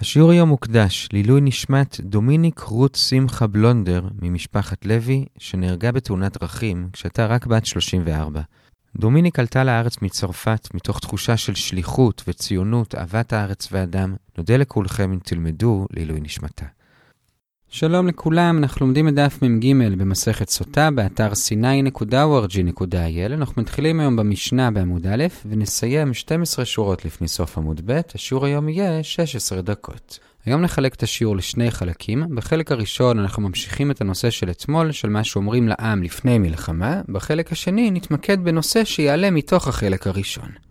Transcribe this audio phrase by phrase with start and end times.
[0.00, 7.26] השיעור היום מוקדש לעילוי נשמת דומיניק רות שמחה בלונדר ממשפחת לוי, שנהרגה בתאונת דרכים כשהייתה
[7.26, 8.40] רק בת 34.
[8.96, 14.14] דומיניק עלתה לארץ מצרפת מתוך תחושה של שליחות וציונות, אהבת הארץ והאדם.
[14.38, 16.66] נודה לכולכם אם תלמדו לעילוי נשמתה.
[17.68, 23.32] שלום לכולם, אנחנו לומדים את דף מ"ג במסכת סוטה באתר sny.org.il.
[23.32, 28.00] אנחנו מתחילים היום במשנה בעמוד א' ונסיים 12 שורות לפני סוף עמוד ב'.
[28.14, 30.18] השיעור היום יהיה 16 דקות.
[30.44, 32.24] היום נחלק את השיעור לשני חלקים.
[32.34, 37.00] בחלק הראשון אנחנו ממשיכים את הנושא של אתמול, של מה שאומרים לעם לפני מלחמה.
[37.08, 40.65] בחלק השני נתמקד בנושא שיעלה מתוך החלק הראשון.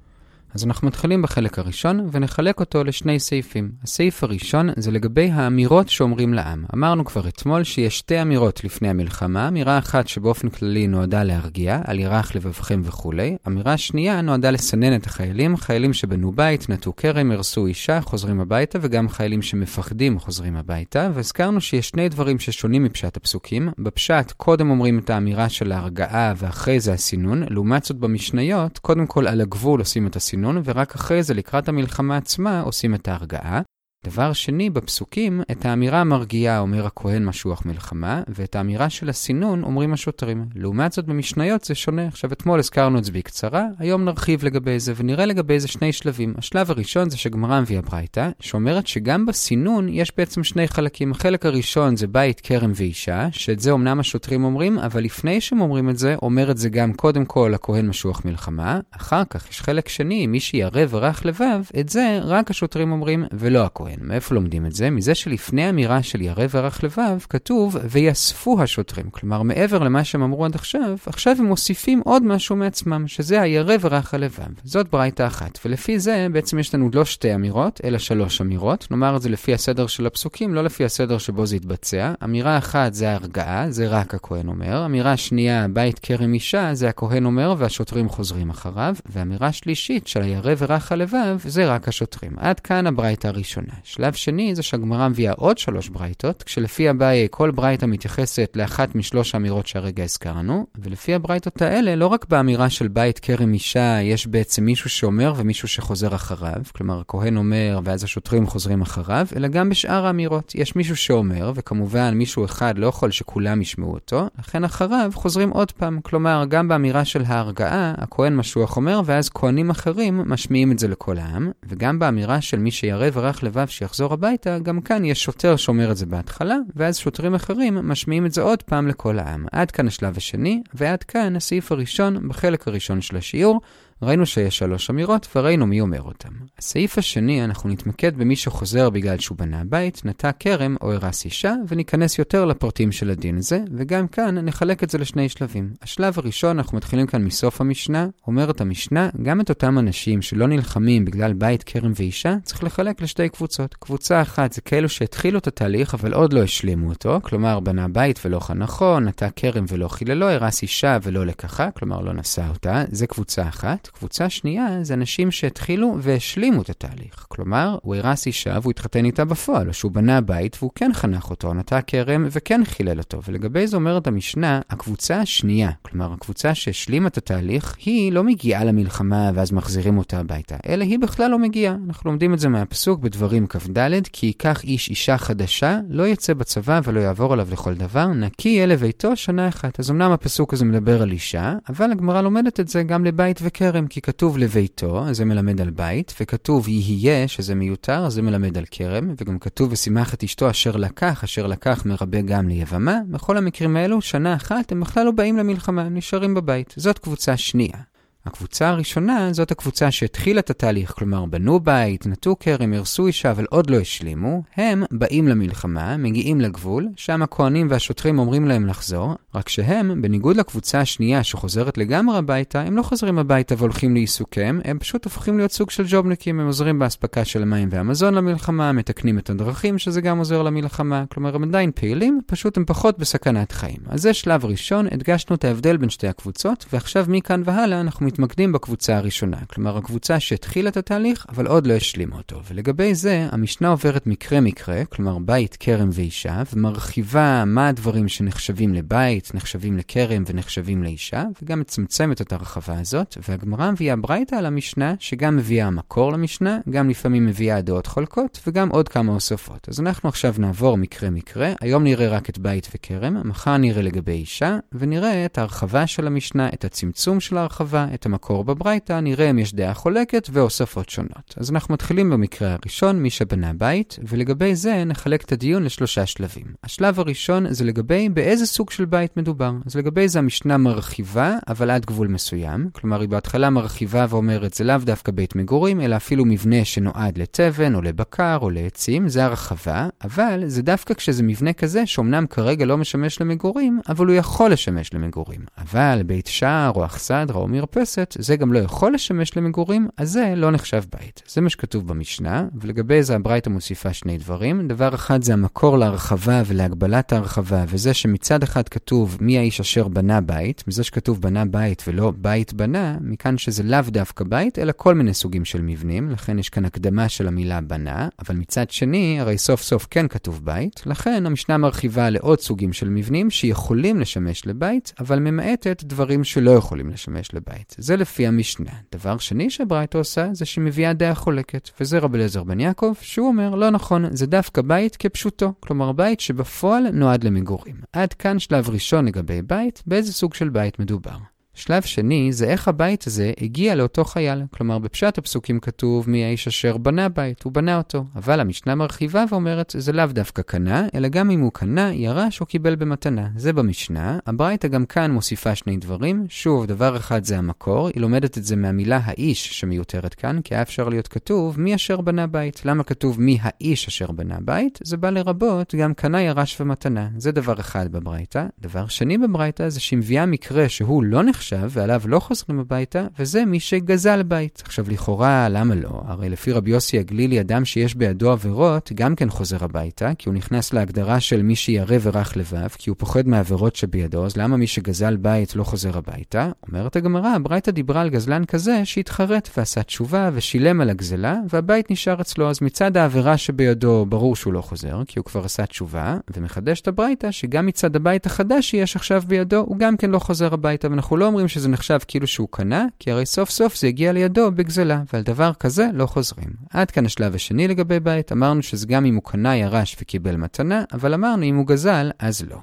[0.55, 3.71] אז אנחנו מתחילים בחלק הראשון ונחלק אותו לשני סעיפים.
[3.83, 6.65] הסעיף הראשון זה לגבי האמירות שאומרים לעם.
[6.73, 11.99] אמרנו כבר אתמול שיש שתי אמירות לפני המלחמה, אמירה אחת שבאופן כללי נועדה להרגיע, על
[11.99, 17.65] ירח לבבכם וכולי, אמירה שנייה נועדה לסנן את החיילים, חיילים שבנו בית, נטו כרם, הרסו
[17.65, 23.69] אישה, חוזרים הביתה, וגם חיילים שמפחדים חוזרים הביתה, והזכרנו שיש שני דברים ששונים מפשט הפסוקים.
[23.79, 29.27] בפשט, קודם אומרים את האמירה של ההרגעה ואחרי זה הסינון, לעומת זאת במשניות, קודם כל
[29.27, 30.44] על הגבול עושים את הסינון.
[30.45, 33.61] הסינון, ורק אחרי זה, לקראת המלחמה עצמה, עושים את ההרגעה.
[34.05, 39.93] דבר שני, בפסוקים, את האמירה המרגיעה אומר הכהן משוח מלחמה, ואת האמירה של הסינון אומרים
[39.93, 40.45] השוטרים.
[40.55, 42.07] לעומת זאת, במשניות זה שונה.
[42.07, 46.33] עכשיו, אתמול הזכרנו את זה בקצרה, היום נרחיב לגבי זה, ונראה לגבי זה שני שלבים.
[46.37, 51.11] השלב הראשון זה שגמרא מביאה ברייתא, שאומרת שגם בסינון יש בעצם שני חלקים.
[51.11, 55.89] החלק הראשון זה בית, כרם ואישה, שאת זה אמנם השוטרים אומרים, אבל לפני שהם אומרים
[55.89, 58.79] את זה, אומר את זה גם קודם כל הכהן משוח מלחמה.
[58.91, 63.65] אחר כך יש חלק שני, מי שירא ורך לבב, את זה רק השוטרים אומרים ולא
[63.65, 63.94] הכהן.
[63.95, 64.89] כן, מאיפה לומדים את זה?
[64.89, 69.09] מזה שלפני האמירה של ירא ורך לבב, כתוב ויאספו השוטרים.
[69.09, 73.75] כלומר, מעבר למה שהם אמרו עד עכשיו, עכשיו הם מוסיפים עוד משהו מעצמם, שזה הירא
[73.81, 74.47] ורך הלבב.
[74.63, 75.59] זאת ברייתא אחת.
[75.65, 78.87] ולפי זה, בעצם יש לנו לא שתי אמירות, אלא שלוש אמירות.
[78.91, 82.13] נאמר את זה לפי הסדר של הפסוקים, לא לפי הסדר שבו זה יתבצע.
[82.23, 84.85] אמירה אחת זה ההרגעה, זה רק הכהן אומר.
[84.85, 88.95] אמירה שנייה, בית כרם אישה, זה הכהן אומר והשוטרים חוזרים אחריו.
[89.05, 92.31] ואמירה שלישית של הירא ורך הלבב, זה רק השוטרים.
[92.37, 93.73] עד כאן הברייתא הראשונה.
[93.87, 99.35] שלב שני זה שהגמרא מביאה עוד שלוש ברייתות, כשלפי אביי כל ברייתא מתייחסת לאחת משלוש
[99.35, 104.63] האמירות שהרגע הזכרנו, ולפי הברייתות האלה, לא רק באמירה של בית כרם אישה יש בעצם
[104.63, 110.05] מישהו שאומר ומישהו שחוזר אחריו, כלומר הכהן אומר ואז השוטרים חוזרים אחריו, אלא גם בשאר
[110.05, 110.55] האמירות.
[110.55, 115.71] יש מישהו שאומר, וכמובן מישהו אחד לא יכול שכולם ישמעו אותו, לכן אחריו חוזרים עוד
[115.71, 115.99] פעם.
[116.03, 121.17] כלומר, גם באמירה של ההרגעה, הכהן משוח אומר, ואז כהנים אחרים משמיעים את זה לכל
[121.17, 125.91] העם, וגם באמירה של מי שירא ורך לבב שיחזור הביתה, גם כאן יש שוטר שאומר
[125.91, 129.45] את זה בהתחלה, ואז שוטרים אחרים משמיעים את זה עוד פעם לכל העם.
[129.51, 133.61] עד כאן השלב השני, ועד כאן הסעיף הראשון בחלק הראשון של השיעור.
[134.01, 136.29] ראינו שיש שלוש אמירות וראינו מי אומר אותם.
[136.59, 141.53] הסעיף השני, אנחנו נתמקד במי שחוזר בגלל שהוא בנה בית, נטע כרם או הרס אישה,
[141.67, 145.73] וניכנס יותר לפרטים של הדין הזה, וגם כאן נחלק את זה לשני שלבים.
[145.81, 151.05] השלב הראשון, אנחנו מתחילים כאן מסוף המשנה, אומרת המשנה, גם את אותם אנשים שלא נלחמים
[151.05, 153.73] בגלל בית, כרם ואישה, צריך לחלק לשתי קבוצות.
[153.73, 158.19] קבוצה אחת זה כאלו שהתחילו את התהליך אבל עוד לא השלימו אותו, כלומר בנה בית
[158.25, 163.07] ולא חנכו, נטע כרם ולא חיללו, הרס אישה ולא לקחה, כלומר לא נשא אותה, זה
[163.07, 163.84] קבוצה אחת.
[163.87, 167.25] קבוצה שנייה זה אנשים שהתחילו והשלימו את התהליך.
[167.27, 171.29] כלומר, הוא הרס אישה והוא התחתן איתה בפועל, או שהוא בנה בית והוא כן חנך
[171.29, 173.19] אותו, נטע כרם וכן חילל אותו.
[173.27, 179.31] ולגבי זה אומרת המשנה, הקבוצה השנייה, כלומר הקבוצה שהשלימה את התהליך, היא לא מגיעה למלחמה
[179.35, 181.75] ואז מחזירים אותה הביתה, אלא היא בכלל לא מגיעה.
[181.87, 186.81] אנחנו לומדים את זה מהפסוק בדברים כ"ד, כי ייקח איש אישה חדשה, לא יצא בצבא
[186.83, 189.79] ולא יעבור עליו לכל דבר, נקי יהיה לביתו שנה אחת.
[189.79, 193.74] אז אמנם הפסוק הזה מדבר על אישה, אבל הגמרא לומדת את זה גם לבית וכרם.
[193.75, 198.63] כרם, כי כתוב לביתו, זה מלמד על בית, וכתוב יהיה, שזה מיותר, זה מלמד על
[198.71, 202.99] כרם, וגם כתוב ושימח את אשתו אשר לקח, אשר לקח מרבה גם ליבמה.
[203.09, 206.73] בכל המקרים האלו, שנה אחת הם בכלל לא באים למלחמה, הם נשארים בבית.
[206.77, 207.94] זאת קבוצה שנייה.
[208.25, 213.45] הקבוצה הראשונה זאת הקבוצה שהתחילה את התהליך, כלומר בנו בית, נטו כרם, הרסו אישה אבל
[213.49, 219.49] עוד לא השלימו, הם באים למלחמה, מגיעים לגבול, שם הכהנים והשוטרים אומרים להם לחזור, רק
[219.49, 225.05] שהם, בניגוד לקבוצה השנייה שחוזרת לגמרי הביתה, הם לא חוזרים הביתה והולכים לעיסוקיהם, הם פשוט
[225.05, 229.77] הופכים להיות סוג של ג'ובניקים, הם עוזרים באספקה של המים והמזון למלחמה, מתקנים את הדרכים
[229.77, 233.79] שזה גם עוזר למלחמה, כלומר הם עדיין פעילים, פשוט הם פחות בסכנת חיים.
[233.89, 238.51] אז זה שלב ראשון, הדגשנו את ההבדל בין שתי הקבוצות, ועכשיו מכאן והלאה אנחנו מתמקדים
[238.51, 242.41] בקבוצה הראשונה, כלומר הקבוצה שהתחילה את התהליך, אבל עוד לא השלימה אותו.
[242.49, 249.77] ולגבי זה, המשנה עוברת מקרה-מקרה, כלומר בית, כרם ואישה, ומרחיבה מה הדברים שנחשבים לבית, נחשבים
[249.77, 255.67] לכרם ונחשבים לאישה, וגם מצמצמת את הרחבה הזאת, והגמרא מביאה ברייתא על המשנה, שגם מביאה
[255.67, 259.69] המקור למשנה, גם לפעמים מביאה דעות חולקות, וגם עוד כמה הוספות.
[259.69, 264.57] אז אנחנו עכשיו נעבור מקרה-מקרה, היום נראה רק את בית וכרם, מחר נראה לגבי אישה,
[264.73, 269.53] ונראה את ההרחבה של המשנה, את הצמצום של ההרחבה, את המקור בברייתא, נראה אם יש
[269.53, 271.33] דעה חולקת והוספות שונות.
[271.37, 276.45] אז אנחנו מתחילים במקרה הראשון, מי שבנה בית, ולגבי זה נחלק את הדיון לשלושה שלבים.
[276.63, 279.51] השלב הראשון זה לגבי באיזה סוג של בית מדובר.
[279.65, 282.69] אז לגבי זה המשנה מרחיבה, אבל עד גבול מסוים.
[282.71, 287.75] כלומר, היא בהתחלה מרחיבה ואומרת, זה לאו דווקא בית מגורים, אלא אפילו מבנה שנועד לתבן,
[287.75, 292.77] או לבקר, או לעצים, זה הרחבה, אבל זה דווקא כשזה מבנה כזה, שאומנם כרגע לא
[292.77, 295.41] משמש למגורים, אבל הוא יכול לשמש למגורים.
[295.57, 300.33] אבל בית שער, או אכסדרה, או מרפסת, זה גם לא יכול לשמש למגורים, אז זה
[300.35, 301.23] לא נחשב בית.
[301.27, 304.67] זה מה שכתוב במשנה, ולגבי זה הברייתא מוסיפה שני דברים.
[304.67, 310.21] דבר אחד זה המקור להרחבה ולהגבלת ההרחבה, וזה שמצד אחד כתוב מי האיש אשר בנה
[310.21, 314.95] בית, מזה שכתוב בנה בית ולא בית בנה, מכאן שזה לאו דווקא בית, אלא כל
[314.95, 319.37] מיני סוגים של מבנים, לכן יש כאן הקדמה של המילה בנה, אבל מצד שני, הרי
[319.37, 324.93] סוף סוף כן כתוב בית, לכן המשנה מרחיבה לעוד סוגים של מבנים שיכולים לשמש לבית,
[324.99, 327.74] אבל ממעטת דברים שלא יכולים לשמש לבית.
[327.77, 328.71] זה לפי המשנה.
[328.91, 333.27] דבר שני שברייתא עושה, זה שהיא מביאה דעה חולקת, וזה רבי אליעזר בן יעקב, שהוא
[333.27, 337.75] אומר, לא נכון, זה דווקא בית כפשוטו, כלומר בית שבפועל נועד למגורים.
[337.93, 341.34] עד כאן שלב ראשון לגבי בית, באיזה סוג של בית מדובר.
[341.55, 344.43] שלב שני זה איך הבית הזה הגיע לאותו חייל.
[344.51, 348.05] כלומר, בפשט הפסוקים כתוב מי האיש אשר בנה בית, הוא בנה אותו.
[348.15, 352.45] אבל המשנה מרחיבה ואומרת, זה לאו דווקא קנה, אלא גם אם הוא קנה, ירש או
[352.45, 353.27] קיבל במתנה.
[353.35, 354.19] זה במשנה.
[354.25, 356.25] הברייתא גם כאן מוסיפה שני דברים.
[356.29, 360.61] שוב, דבר אחד זה המקור, היא לומדת את זה מהמילה האיש שמיותרת כאן, כי היה
[360.61, 362.61] אפשר להיות כתוב מי אשר בנה בית.
[362.65, 364.79] למה כתוב מי האיש אשר בנה בית?
[364.83, 367.09] זה בא לרבות גם קנה, ירש ומתנה.
[367.17, 368.45] זה דבר אחד בברייתא.
[368.59, 373.07] דבר שני בברייתא זה שהיא מביאה מקרה שהוא לא נחשב עכשיו, ועליו לא חוזרים הביתה,
[373.19, 374.63] וזה מי שגזל בית.
[374.65, 376.01] עכשיו, לכאורה, למה לא?
[376.05, 380.35] הרי לפי רבי יוסי הגלילי, אדם שיש בידו עבירות, גם כן חוזר הביתה, כי הוא
[380.35, 384.67] נכנס להגדרה של מי שירא ורך לבב, כי הוא פוחד מהעבירות שבידו, אז למה מי
[384.67, 386.51] שגזל בית לא חוזר הביתה?
[386.67, 392.21] אומרת הגמרא, הברייתא דיברה על גזלן כזה שהתחרט ועשה תשובה ושילם על הגזלה, והבית נשאר
[392.21, 396.81] אצלו, אז מצד העבירה שבידו, ברור שהוא לא חוזר, כי הוא כבר עשה תשובה, ומחדש
[396.81, 400.87] את הברייתא שגם מצד הבית החדש שיש עכשיו בידו, הוא גם כן לא חוזר הביתה,
[400.91, 404.51] ואנחנו לא אומרים שזה נחשב כאילו שהוא קנה, כי הרי סוף סוף זה הגיע לידו
[404.51, 406.49] בגזלה, ועל דבר כזה לא חוזרים.
[406.69, 410.83] עד כאן השלב השני לגבי בית, אמרנו שזה גם אם הוא קנה ירש וקיבל מתנה,
[410.93, 412.57] אבל אמרנו אם הוא גזל, אז לא.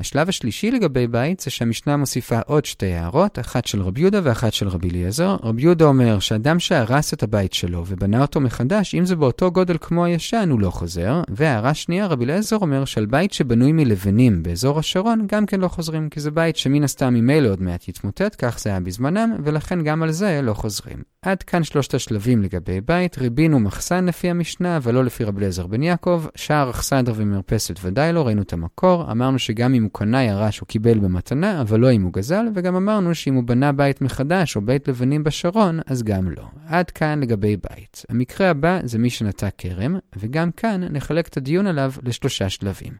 [0.00, 4.52] השלב השלישי לגבי בית זה שהמשנה מוסיפה עוד שתי הערות, אחת של רבי יהודה ואחת
[4.52, 5.36] של רבי אליעזר.
[5.42, 9.76] רבי יהודה אומר שאדם שהרס את הבית שלו ובנה אותו מחדש, אם זה באותו גודל
[9.80, 11.22] כמו הישן, הוא לא חוזר.
[11.28, 16.10] והערה שנייה, רבי אליעזר אומר שעל בית שבנוי מלבנים באזור השרון, גם כן לא חוזרים,
[16.10, 20.02] כי זה בית שמן הסתם ממילא עוד מעט יתמוטט, כך זה היה בזמנם, ולכן גם
[20.02, 21.13] על זה לא חוזרים.
[21.24, 25.82] עד כאן שלושת השלבים לגבי בית, ריבינו מחסן לפי המשנה, ולא לפי רבי אליעזר בן
[25.82, 30.58] יעקב, שער אכסדר ומרפסת ודאי לא, ראינו את המקור, אמרנו שגם אם הוא קנה ירש
[30.58, 34.56] הוא קיבל במתנה, אבל לא אם הוא גזל, וגם אמרנו שאם הוא בנה בית מחדש
[34.56, 36.44] או בית לבנים בשרון, אז גם לא.
[36.66, 38.02] עד כאן לגבי בית.
[38.08, 42.92] המקרה הבא זה מי שנטע כרם, וגם כאן נחלק את הדיון עליו לשלושה שלבים.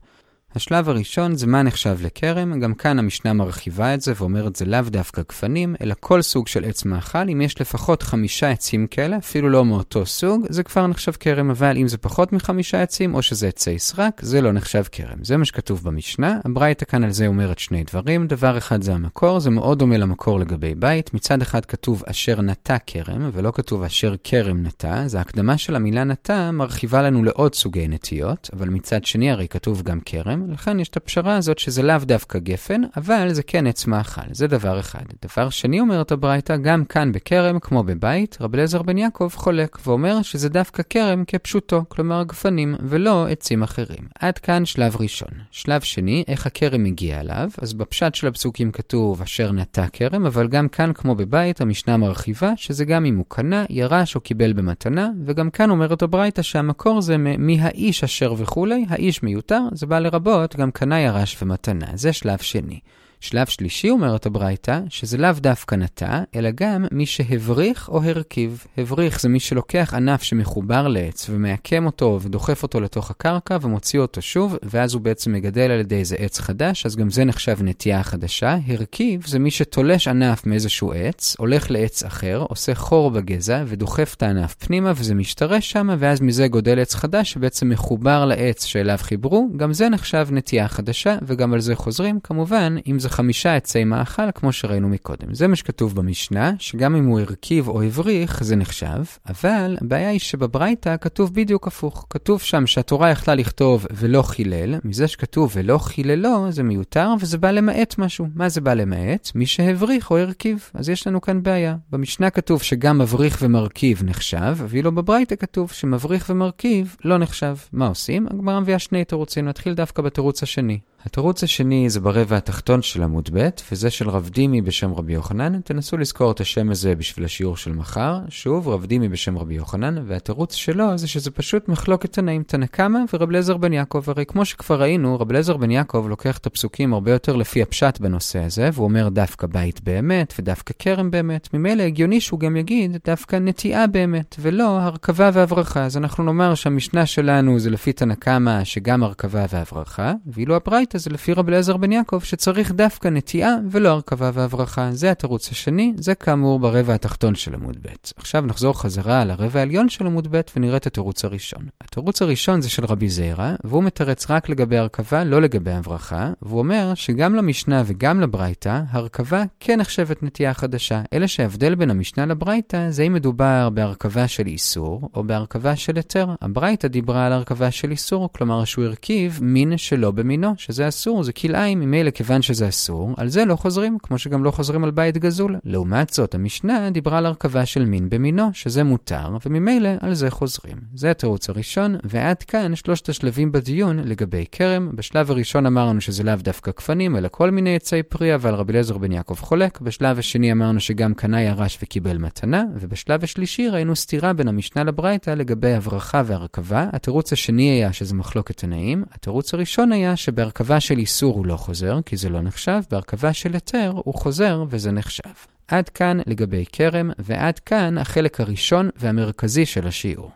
[0.56, 4.80] השלב הראשון זה מה נחשב לכרם, גם כאן המשנה מרחיבה את זה ואומרת זה לאו
[4.86, 9.50] דווקא גפנים, אלא כל סוג של עץ מאכל, אם יש לפחות חמישה עצים כאלה, אפילו
[9.50, 13.48] לא מאותו סוג, זה כבר נחשב כרם, אבל אם זה פחות מחמישה עצים, או שזה
[13.48, 15.24] עצי סרק, זה לא נחשב כרם.
[15.24, 19.40] זה מה שכתוב במשנה, הברייתא כאן על זה אומרת שני דברים, דבר אחד זה המקור,
[19.40, 24.14] זה מאוד דומה למקור לגבי בית, מצד אחד כתוב אשר נטע כרם, ולא כתוב אשר
[24.24, 29.30] כרם נטע, אז ההקדמה של המילה נטע מרחיבה לנו לעוד סוגי נטיות, אבל מצד שני
[29.30, 33.42] הרי כתוב גם כרם, לכן יש את הפשרה הזאת שזה לאו דווקא גפן, אבל זה
[33.42, 35.04] כן עץ מאכל, זה דבר אחד.
[35.22, 40.22] דבר שני אומרת הברייתא, גם כאן בכרם, כמו בבית, רבי אליעזר בן יעקב חולק, ואומר
[40.22, 44.08] שזה דווקא כרם כפשוטו, כלומר גפנים, ולא עצים אחרים.
[44.20, 45.28] עד כאן שלב ראשון.
[45.50, 50.48] שלב שני, איך הכרם הגיע אליו, אז בפשט של הפסוקים כתוב אשר נטע כרם, אבל
[50.48, 55.10] גם כאן, כמו בבית, המשנה מרחיבה, שזה גם אם הוא קנה, ירש או קיבל במתנה,
[55.24, 60.33] וגם כאן אומרת הברייתא שהמקור זה מי האיש אשר וכולי, האיש מיותר, זה בא לרבות
[60.56, 61.86] גם קנה ירש ומתנה.
[61.94, 62.80] זה שלב שני.
[63.24, 68.64] שלב שלישי, אומרת הברייתא, שזה לאו דווקא נטע, אלא גם מי שהבריך או הרכיב.
[68.78, 74.22] הבריך זה מי שלוקח ענף שמחובר לעץ ומעקם אותו ודוחף אותו לתוך הקרקע ומוציא אותו
[74.22, 78.02] שוב, ואז הוא בעצם מגדל על ידי איזה עץ חדש, אז גם זה נחשב נטייה
[78.02, 78.56] חדשה.
[78.66, 84.22] הרכיב זה מי שתולש ענף מאיזשהו עץ, הולך לעץ אחר, עושה חור בגזע ודוחף את
[84.22, 89.48] הענף פנימה וזה משתרש שם, ואז מזה גודל עץ חדש שבעצם מחובר לעץ שאליו חיברו,
[89.56, 94.30] גם זה נחשב נטייה חדשה, וגם על זה חוזרים, כמובן, אם זה חמישה עצי מאכל,
[94.34, 95.34] כמו שראינו מקודם.
[95.34, 100.20] זה מה שכתוב במשנה, שגם אם הוא הרכיב או הבריך, זה נחשב, אבל הבעיה היא
[100.20, 102.06] שבברייתא כתוב בדיוק הפוך.
[102.10, 107.50] כתוב שם שהתורה יכלה לכתוב ולא חילל, מזה שכתוב ולא חיללו, זה מיותר, וזה בא
[107.50, 108.26] למעט משהו.
[108.34, 109.30] מה זה בא למעט?
[109.34, 110.70] מי שהבריך או הרכיב.
[110.74, 111.76] אז יש לנו כאן בעיה.
[111.90, 117.56] במשנה כתוב שגם מבריך ומרכיב נחשב, ואילו בברייתא כתוב שמבריך ומרכיב לא נחשב.
[117.72, 118.26] מה עושים?
[118.30, 120.78] הגמרא מביאה שני תירוצים, נתחיל דווקא בתירוץ השני.
[121.06, 125.60] התירוץ השני זה ברבע התחתון של עמוד ב', וזה של רב דימי בשם רבי יוחנן.
[125.60, 128.18] תנסו לזכור את השם הזה בשביל השיעור של מחר.
[128.28, 132.98] שוב, רב דימי בשם רבי יוחנן, והתירוץ שלו זה שזה פשוט מחלוקת תנאים, תנא קמא
[133.12, 134.02] ורב אליעזר בן יעקב.
[134.06, 138.00] הרי כמו שכבר ראינו, רב אליעזר בן יעקב לוקח את הפסוקים הרבה יותר לפי הפשט
[138.00, 141.48] בנושא הזה, והוא אומר דווקא בית באמת, ודווקא כרם באמת.
[141.54, 145.84] ממילא הגיוני שהוא גם יגיד דווקא נטיעה באמת, ולא הרכבה והברכה.
[145.84, 151.10] אז אנחנו נאמר שהמשנה שלנו זה לפי תנא קמא, שגם הרכבה והברכה, ואילו הברייתא זה
[151.10, 154.92] לפי רבי אליעזר בן יעקב, שצריך דווקא נטיעה ולא הרכבה והברכה.
[154.92, 157.88] זה התירוץ השני, זה כאמור ברבע התחתון של עמוד ב'.
[158.16, 161.66] עכשיו נחזור חזרה לרבע העליון של עמוד ב' ונראה את התירוץ הראשון.
[161.80, 166.58] התירוץ הראשון זה של רבי זיירא, והוא מתרץ רק לגבי הרכבה, לא לגבי הברכה, והוא
[166.58, 172.90] אומר שגם למשנה וגם לברייתא, הרכבה כן נחשבת נטייה חדשה, אלא שההבדל בין המשנה לברייתא
[172.90, 176.28] זה אם מדובר בהרכבה של איסור או בהרכבה של היתר.
[176.42, 181.22] הברייתא דיברה על הרכבה של איסור, כלומר שהוא הרכיב מין שלא במינו, שזה שזה אסור,
[181.22, 184.90] זה כלאיים, ממילא כיוון שזה אסור, על זה לא חוזרים, כמו שגם לא חוזרים על
[184.90, 185.56] בית גזול.
[185.64, 190.76] לעומת זאת, המשנה דיברה על הרכבה של מין במינו, שזה מותר, וממילא על זה חוזרים.
[190.94, 194.90] זה התירוץ הראשון, ועד כאן שלושת השלבים בדיון לגבי כרם.
[194.94, 198.98] בשלב הראשון אמרנו שזה לאו דווקא כפנים, אלא כל מיני עצי פרי, אבל רבי אליעזר
[198.98, 199.80] בן יעקב חולק.
[199.80, 205.30] בשלב השני אמרנו שגם קנה ירש וקיבל מתנה, ובשלב השלישי ראינו סתירה בין המשנה לברייתא
[205.30, 206.86] לגבי הברכה והרכבה.
[206.92, 211.56] התירוץ השני היה שזה מחלוקת תנאים, התירוץ הראשון היה שבהרכבה בהרכבה של איסור הוא לא
[211.56, 215.30] חוזר, כי זה לא נחשב, בהרכבה של היתר הוא חוזר וזה נחשב.
[215.68, 220.30] עד כאן לגבי כרם, ועד כאן החלק הראשון והמרכזי של השיעור.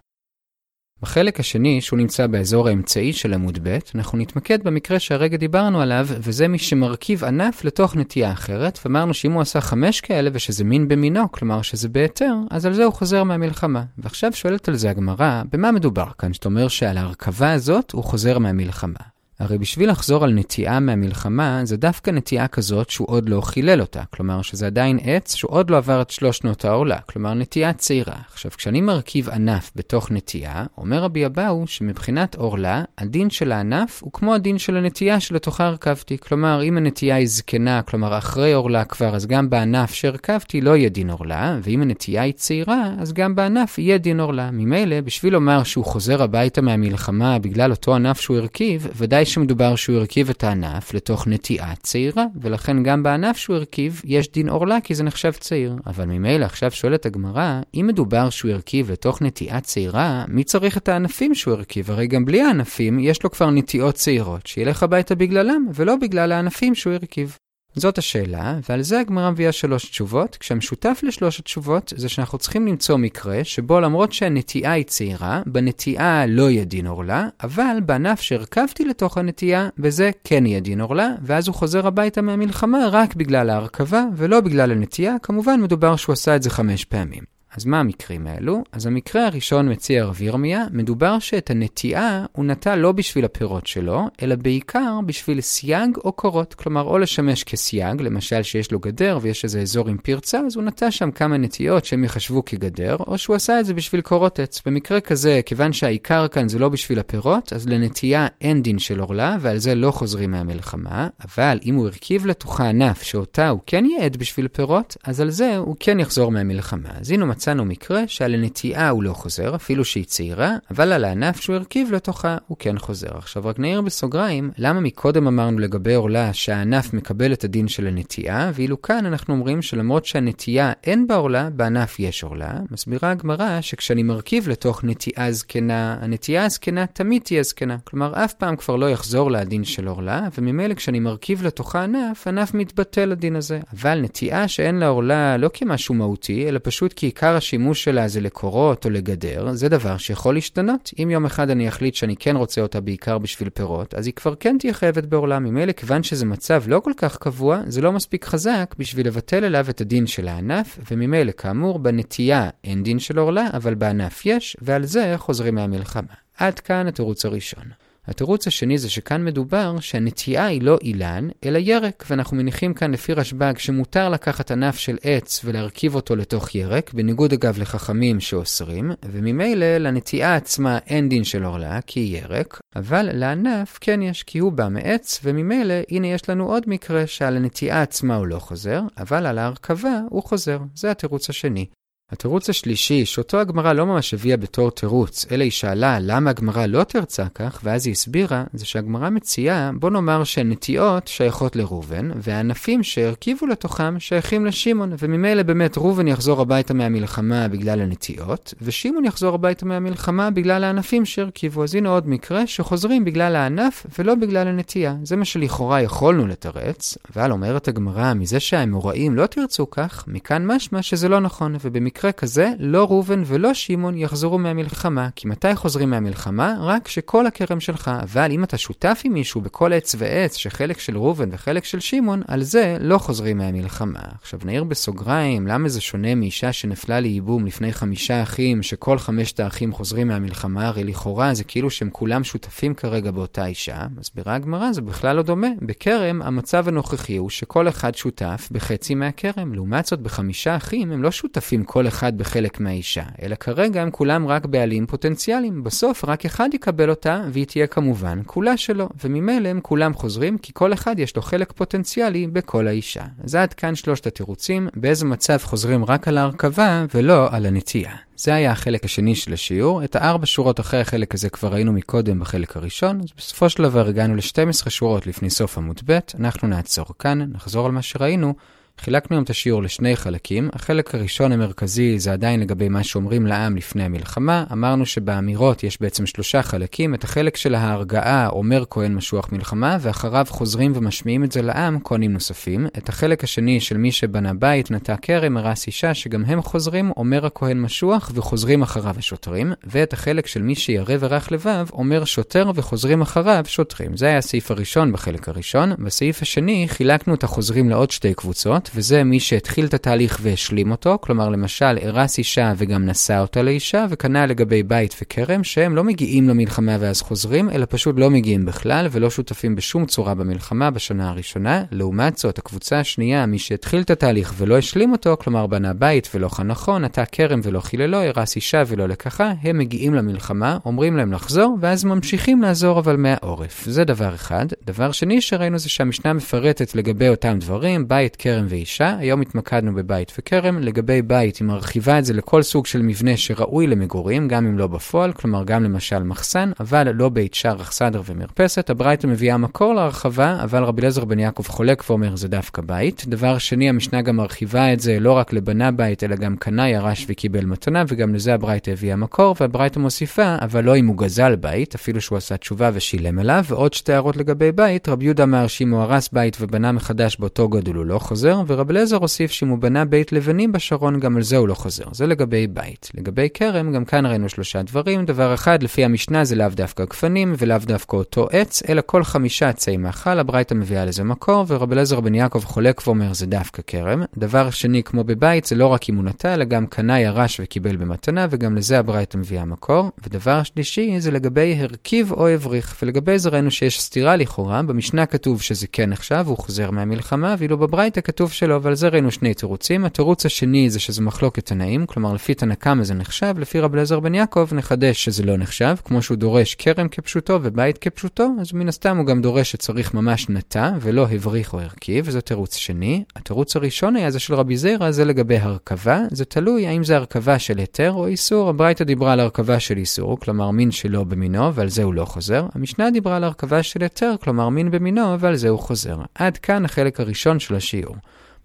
[1.03, 6.07] בחלק השני, שהוא נמצא באזור האמצעי של עמוד ב', אנחנו נתמקד במקרה שהרגע דיברנו עליו,
[6.09, 10.89] וזה מי שמרכיב ענף לתוך נטייה אחרת, ואמרנו שאם הוא עשה חמש כאלה ושזה מין
[10.89, 13.85] במינו, כלומר שזה בהיתר, אז על זה הוא חוזר מהמלחמה.
[13.99, 16.33] ועכשיו שואלת על זה הגמרא, במה מדובר כאן?
[16.33, 19.18] זאת אומרת שעל ההרכבה הזאת הוא חוזר מהמלחמה.
[19.41, 24.03] הרי בשביל לחזור על נטיעה מהמלחמה, זה דווקא נטיעה כזאת שהוא עוד לא חילל אותה.
[24.11, 26.99] כלומר, שזה עדיין עץ שהוא עוד לא עבר את שלוש שנות העולה.
[26.99, 28.15] כלומר, נטיעה צעירה.
[28.33, 34.13] עכשיו, כשאני מרכיב ענף בתוך נטיעה, אומר רבי אבאו שמבחינת עורלה, הדין של הענף הוא
[34.13, 36.19] כמו הדין של הנטיעה שלתוכה הרכבתי.
[36.19, 40.89] כלומר, אם הנטיעה היא זקנה, כלומר, אחרי עורלה כבר, אז גם בענף שהרכבתי לא יהיה
[40.89, 44.51] דין עורלה, ואם הנטיעה היא צעירה, אז גם בענף יהיה דין עורלה.
[44.51, 49.97] ממילא, בשביל לומר שהוא חוזר הביתה מהמלחמה בגלל אותו ענף שהוא הרכיב, ודאי שמדובר שהוא
[49.97, 54.95] הרכיב את הענף לתוך נטיעה צעירה, ולכן גם בענף שהוא הרכיב יש דין עורלה כי
[54.95, 55.77] זה נחשב צעיר.
[55.87, 60.89] אבל ממילא עכשיו שואלת הגמרא, אם מדובר שהוא הרכיב לתוך נטיעה צעירה, מי צריך את
[60.89, 61.91] הענפים שהוא הרכיב?
[61.91, 66.75] הרי גם בלי הענפים יש לו כבר נטיעות צעירות, שילך הביתה בגללם, ולא בגלל הענפים
[66.75, 67.39] שהוא הרכיב.
[67.75, 72.97] זאת השאלה, ועל זה הגמרא מביאה שלוש תשובות, כשהמשותף לשלוש התשובות זה שאנחנו צריכים למצוא
[72.97, 79.19] מקרה שבו למרות שהנטיעה היא צעירה, בנטיעה לא יהיה דין עורלה, אבל בענף שהרכבתי לתוך
[79.19, 84.41] הנטיעה, בזה כן יהיה דין עורלה, ואז הוא חוזר הביתה מהמלחמה רק בגלל ההרכבה ולא
[84.41, 87.38] בגלל הנטיעה, כמובן מדובר שהוא עשה את זה חמש פעמים.
[87.59, 88.63] אז מה המקרים האלו?
[88.73, 94.09] אז המקרה הראשון מציע רב ירמיה, מדובר שאת הנטיעה הוא נטע לא בשביל הפירות שלו,
[94.23, 96.55] אלא בעיקר בשביל סייג או קורות.
[96.55, 100.65] כלומר, או לשמש כסייג, למשל שיש לו גדר ויש איזה אזור עם פרצה, אז הוא
[100.65, 104.63] נטע שם כמה נטיעות שהם יחשבו כגדר, או שהוא עשה את זה בשביל קורות עץ.
[104.67, 109.37] במקרה כזה, כיוון שהעיקר כאן זה לא בשביל הפירות, אז לנטיעה אין דין של עורלה,
[109.41, 114.17] ועל זה לא חוזרים מהמלחמה, אבל אם הוא הרכיב לתוכה ענף שאותה הוא כן ייעד
[114.17, 116.91] בשביל פירות, אז על זה הוא כן יחזור מהמלחמה.
[117.01, 121.05] אז הנה מצא מצאנו מקרה שעל הנטיעה הוא לא חוזר, אפילו שהיא צעירה, אבל על
[121.05, 123.19] הענף שהוא הרכיב לתוכה הוא כן חוזר.
[123.19, 128.51] עכשיו רק נעיר בסוגריים, למה מקודם אמרנו לגבי עורלה שהענף מקבל את הדין של הנטיעה,
[128.55, 132.53] ואילו כאן אנחנו אומרים שלמרות שהנטיעה אין בה עורלה, בענף יש עורלה.
[132.71, 137.77] מסבירה הגמרא שכשאני מרכיב לתוך נטיעה זקנה, הנטיעה הזקנה תמיד תהיה זקנה.
[137.85, 142.55] כלומר, אף פעם כבר לא יחזור לדין של עורלה, וממילא כשאני מרכיב לתוכה ענף, ענף
[142.55, 143.61] מתבטל לדין הזה.
[143.73, 148.21] אבל נטיעה שאין לה עורלה לא כמשהו מהותי, אלא פשוט כי עיקר השימוש שלה זה
[148.21, 150.91] לקורות או לגדר, זה דבר שיכול להשתנות.
[151.03, 154.35] אם יום אחד אני אחליט שאני כן רוצה אותה בעיקר בשביל פירות, אז היא כבר
[154.41, 155.39] כן תהיה חייבת בעורלה.
[155.39, 159.67] ממילא, כיוון שזה מצב לא כל כך קבוע, זה לא מספיק חזק בשביל לבטל אליו
[159.71, 164.85] את הדין של הענף, וממילא, כאמור, בנטייה אין דין של עורלה, אבל בענף יש, ועל
[164.85, 166.13] זה חוזרים מהמלחמה.
[166.39, 167.65] עד כאן התירוץ הראשון.
[168.09, 173.13] התירוץ השני זה שכאן מדובר שהנטיעה היא לא אילן, אלא ירק, ואנחנו מניחים כאן לפי
[173.13, 179.77] רשב"ג שמותר לקחת ענף של עץ ולהרכיב אותו לתוך ירק, בניגוד אגב לחכמים שאוסרים, וממילא
[179.77, 184.53] לנטיעה עצמה אין דין של עורלה, כי היא ירק, אבל לענף כן יש, כי הוא
[184.53, 189.27] בא מעץ, וממילא הנה יש לנו עוד מקרה שעל הנטיעה עצמה הוא לא חוזר, אבל
[189.27, 190.59] על ההרכבה הוא חוזר.
[190.75, 191.67] זה התירוץ השני.
[192.13, 196.85] התירוץ השלישי, שאותו הגמרא לא ממש הביאה בתור תירוץ, אלא היא שאלה למה הגמרא לא
[196.85, 203.47] תרצה כך, ואז היא הסבירה, זה שהגמרא מציעה, בוא נאמר שהנטיעות שייכות לראובן, והענפים שהרכיבו
[203.47, 210.31] לתוכם שייכים לשמעון, וממילא באמת ראובן יחזור הביתה מהמלחמה בגלל הנטיעות, ושמעון יחזור הביתה מהמלחמה
[210.31, 211.65] בגלל הענפים שהרכיבו.
[211.65, 214.97] אז הנה עוד מקרה שחוזרים בגלל הענף ולא בגלל הנטייה.
[215.03, 220.83] זה מה שלכאורה יכולנו לתרץ, אבל אומרת הגמרא, מזה שהאמוראים לא תרצו כך, מכאן משמע
[220.83, 225.91] שזה לא נכון, ובמקרה במקרה כזה, לא ראובן ולא שמעון יחזרו מהמלחמה, כי מתי חוזרים
[225.91, 226.55] מהמלחמה?
[226.61, 227.91] רק כשכל הכרם שלך.
[228.03, 232.23] אבל אם אתה שותף עם מישהו בכל עץ ועץ, שחלק של ראובן וחלק של שמעון,
[232.29, 234.01] על זה לא חוזרים מהמלחמה.
[234.21, 239.73] עכשיו נעיר בסוגריים, למה זה שונה מאישה שנפלה לייבום לפני חמישה אחים, שכל חמשת האחים
[239.73, 240.67] חוזרים מהמלחמה?
[240.67, 243.87] הרי לכאורה זה כאילו שהם כולם שותפים כרגע באותה אישה.
[243.99, 245.49] מסבירה הגמרא, זה בכלל לא דומה.
[245.63, 249.55] בכרם, המצב הנוכחי הוא שכל אחד שותף בחצי מהכרם.
[249.55, 254.27] לעומת זאת, בחמישה אחים הם לא שותפים כל אחד בחלק מהאישה, אלא כרגע הם כולם
[254.27, 255.65] רק בעלים פוטנציאליים.
[255.65, 260.53] בסוף רק אחד יקבל אותה, והיא תהיה כמובן כולה שלו, וממילא הם כולם חוזרים, כי
[260.55, 263.05] כל אחד יש לו חלק פוטנציאלי בכל האישה.
[263.25, 267.93] אז עד כאן שלושת התירוצים, באיזה מצב חוזרים רק על ההרכבה ולא על הנטייה.
[268.17, 269.85] זה היה החלק השני של השיעור.
[269.85, 273.89] את הארבע שורות אחרי החלק הזה כבר ראינו מקודם בחלק הראשון, אז בסופו של דבר
[273.89, 278.35] הגענו ל-12 שורות לפני סוף עמוד ב', אנחנו נעצור כאן, נחזור על מה שראינו.
[278.81, 280.49] חילקנו היום את השיעור לשני חלקים.
[280.53, 284.45] החלק הראשון המרכזי זה עדיין לגבי מה שאומרים לעם לפני המלחמה.
[284.53, 286.95] אמרנו שבאמירות יש בעצם שלושה חלקים.
[286.95, 292.13] את החלק של ההרגעה אומר כהן משוח מלחמה, ואחריו חוזרים ומשמיעים את זה לעם כהנים
[292.13, 292.67] נוספים.
[292.79, 297.27] את החלק השני של מי שבנה בית, נטע כרם, הרס אישה, שגם הם חוזרים, אומר
[297.27, 299.53] הכהן משוח, וחוזרים אחריו השוטרים.
[299.65, 303.97] ואת החלק של מי שירא ורך לבב, אומר שוטר וחוזרים אחריו שוטרים.
[303.97, 305.73] זה היה הסעיף הראשון בחלק הראשון.
[305.79, 308.68] בסעיף השני חילקנו את החוזרים לעוד שתי קבוצות.
[308.75, 313.87] וזה מי שהתחיל את התהליך והשלים אותו, כלומר למשל הרס אישה וגם נשא אותה לאישה,
[313.91, 318.87] וכנ"ל לגבי בית וכרם, שהם לא מגיעים למלחמה ואז חוזרים, אלא פשוט לא מגיעים בכלל
[318.91, 321.65] ולא שותפים בשום צורה במלחמה בשנה הראשונה.
[321.71, 326.29] לעומת זאת, הקבוצה השנייה, מי שהתחיל את התהליך ולא השלים אותו, כלומר בנה בית ולא
[326.29, 331.59] חנכון, נטע כרם ולא חיללו, הרס אישה ולא לקחה, הם מגיעים למלחמה, אומרים להם לחזור,
[331.61, 333.65] ואז ממשיכים לעזור אבל מהעורף.
[333.67, 334.47] זה דבר אחד.
[334.67, 338.97] דבר שני שראינו זה שהמשנה מפרטת לגבי אותם דברים, בית, כרם ואישה.
[338.99, 340.59] היום התמקדנו בבית וכרם.
[340.59, 344.67] לגבי בית, היא מרחיבה את זה לכל סוג של מבנה שראוי למגורים, גם אם לא
[344.67, 348.71] בפועל, כלומר גם למשל מחסן, אבל לא בית שער, אכסדר ומרפסת.
[348.71, 353.05] הברייתא מביאה מקור להרחבה, אבל רבי אליעזר בן יעקב חולק ואומר זה דווקא בית.
[353.09, 357.07] דבר שני, המשנה גם מרחיבה את זה לא רק לבנה בית, אלא גם קנה, ירש
[357.09, 361.75] וקיבל מתנה, וגם לזה הברייתא הביאה מקור, והברייתא מוסיפה, אבל לא אם הוא גזל בית,
[361.75, 363.45] אפילו שהוא עשה תשובה ושילם עליו.
[363.49, 367.49] ועוד שתי הערות לגבי בית, רבי יהודה אמר שאם הוא הרס בית ובנה מחדש באותו
[367.49, 371.23] גודל הוא לא חוזר, ורב אליעזר הוסיף שאם הוא בנה בית לבנים בשרון, גם על
[371.23, 371.85] זה הוא לא חוזר.
[371.93, 372.91] זה לגבי בית.
[372.95, 375.05] לגבי כרם, גם כאן ראינו שלושה דברים.
[375.05, 379.49] דבר אחד, לפי המשנה זה לאו דווקא גפנים, ולאו דווקא אותו עץ, אלא כל חמישה
[379.49, 384.03] עצי מאכל, הברייתא מביאה לזה מקור, ורב אליעזר בן יעקב חולק ואומר זה דווקא כרם.
[384.19, 387.77] דבר שני, כמו בבית, זה לא רק אם הוא נטע, אלא גם קנה ירש וקיבל
[387.77, 389.91] במתנה, וגם לזה הברייתא מביאה מקור.
[390.07, 395.43] ודבר שלישי, זה לגבי הרכיב או הבריך, ולגבי זה ראינו שיש סתירה לכאורה, במשנה כתוב
[395.43, 399.85] שזה כן נחשב, הוא חוזר מהמלחמה, ואילו בברייתא כתוב שלו, ועל זה ראינו שני תירוצים.
[399.85, 404.01] התירוץ השני זה שזה מחלוקת תנאים, כלומר לפי תנא קמא זה נחשב, לפי רב אליעזר
[404.01, 408.69] בן יעקב נחדש שזה לא נחשב, כמו שהוא דורש כרם כפשוטו ובית כפשוטו, אז מן
[408.69, 413.05] הסתם הוא גם דורש שצריך ממש נטע ולא הבריך או הרכיב, וזה תירוץ שני.
[413.17, 417.39] התירוץ הראשון היה זה של רבי זיירא, זה לגבי הרכבה, זה תלוי האם זה הרכבה
[417.39, 418.49] של היתר או איסור.
[418.49, 422.47] הברייתא דיברה על הרכבה של איסור, כלומר מין שלא במינו, ועל זה הוא לא חוזר.
[422.55, 425.97] המשנה דיברה על הרכבה של היתר, כלומר מין במינו, ועל זה הוא חוזר.
[426.15, 427.97] עד כאן החלק הראשון של השיעור.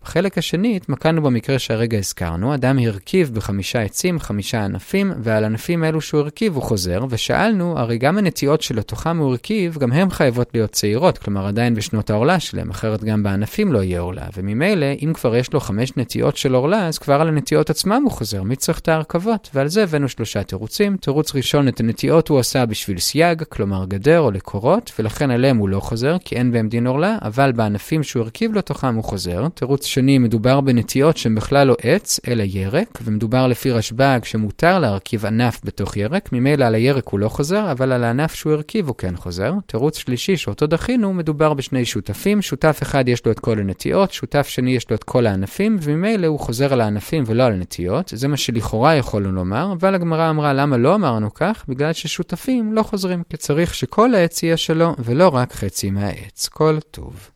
[0.03, 6.01] בחלק השני התמקדנו במקרה שהרגע הזכרנו, אדם הרכיב בחמישה עצים, חמישה ענפים, ועל ענפים אלו
[6.01, 10.71] שהוא הרכיב הוא חוזר, ושאלנו, הרי גם הנטיעות שלתוכם הוא הרכיב, גם הן חייבות להיות
[10.71, 15.35] צעירות, כלומר עדיין בשנות העורלה שלהם, אחרת גם בענפים לא יהיה עורלה, וממילא, אם כבר
[15.35, 18.79] יש לו חמש נטיעות של עורלה, אז כבר על הנטיעות עצמם הוא חוזר, מי צריך
[18.79, 19.49] את ההרכבות?
[19.53, 20.97] ועל זה הבאנו שלושה תירוצים.
[20.97, 25.69] תירוץ ראשון, את הנטיעות הוא עשה בשביל סייג, כלומר גדר או לקורות, ולכן עליהם הוא
[25.69, 29.47] לא חוזר, כי אין בהם דין עורלה, אבל בענפים שהוא הרכיב לתוכם הוא חוזר.
[29.53, 35.25] תירוץ שני, מדובר בנטיעות שהן בכלל לא עץ, אלא ירק, ומדובר לפי רשב"ג שמותר להרכיב
[35.25, 38.95] ענף בתוך ירק, ממילא על הירק הוא לא חוזר, אבל על הענף שהוא הרכיב הוא
[38.95, 39.53] כן חוזר.
[39.65, 44.47] תירוץ שלישי שאותו דחינו, מדובר בשני שותפים, שותף אחד יש לו את כל הנטיעות, שותף
[44.47, 48.27] שני יש לו את כל הענפים, וממילא הוא חוזר על הענפים ולא על הנטיעות, זה
[48.27, 51.65] מה שלכאורה יכולנו לומר, אבל הגמרא אמרה למה לא אמרנו כך?
[51.67, 56.47] בגלל ששותפים לא חוזרים, כי צריך שכל העץ יהיה שלו, ולא רק חצי מהעץ.
[56.47, 57.29] כל טוב.